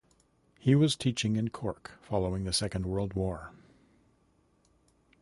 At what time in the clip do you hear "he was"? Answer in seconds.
0.57-0.95